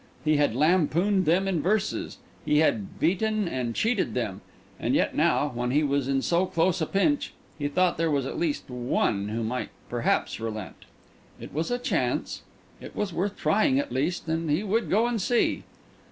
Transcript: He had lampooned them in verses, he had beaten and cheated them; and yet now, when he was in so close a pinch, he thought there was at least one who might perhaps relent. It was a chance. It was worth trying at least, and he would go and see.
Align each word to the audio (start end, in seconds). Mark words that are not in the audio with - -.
He 0.25 0.37
had 0.37 0.55
lampooned 0.55 1.25
them 1.25 1.47
in 1.47 1.61
verses, 1.61 2.17
he 2.43 2.57
had 2.57 2.99
beaten 2.99 3.47
and 3.47 3.75
cheated 3.75 4.15
them; 4.15 4.41
and 4.79 4.95
yet 4.95 5.13
now, 5.15 5.49
when 5.53 5.69
he 5.69 5.83
was 5.83 6.07
in 6.07 6.23
so 6.23 6.47
close 6.47 6.81
a 6.81 6.87
pinch, 6.87 7.35
he 7.59 7.67
thought 7.67 7.99
there 7.99 8.09
was 8.09 8.25
at 8.25 8.39
least 8.39 8.67
one 8.67 9.27
who 9.27 9.43
might 9.43 9.69
perhaps 9.89 10.39
relent. 10.39 10.85
It 11.39 11.53
was 11.53 11.69
a 11.69 11.77
chance. 11.77 12.41
It 12.79 12.95
was 12.95 13.13
worth 13.13 13.37
trying 13.37 13.77
at 13.77 13.91
least, 13.91 14.27
and 14.27 14.49
he 14.49 14.63
would 14.63 14.89
go 14.89 15.05
and 15.05 15.21
see. 15.21 15.65